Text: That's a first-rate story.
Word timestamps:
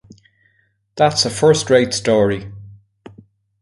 That's 0.95 1.25
a 1.25 1.29
first-rate 1.29 1.93
story. 1.93 2.51